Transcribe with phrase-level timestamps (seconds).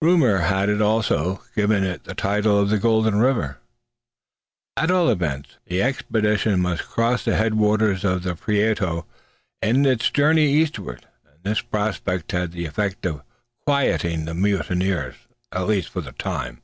[0.00, 3.58] Rumour had also given it the title of a "golden river";
[4.78, 9.04] at all events, the expedition must cross the head waters of the Prieto
[9.60, 13.24] in its journey eastward; and this prospect had the effect of
[13.66, 15.16] quieting the mutineers,
[15.52, 16.62] at least for the time.